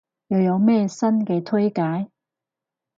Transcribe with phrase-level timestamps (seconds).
[0.29, 2.09] 又有咩新嘢推介？